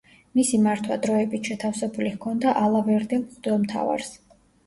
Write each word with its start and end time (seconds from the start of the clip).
მისი 0.37 0.59
მართვა 0.67 0.95
დროებით 1.03 1.49
შეთავსებული 1.51 2.13
ჰქონდა 2.15 2.55
ალავერდელ 2.63 3.23
მღვდელმთავარს. 3.27 4.13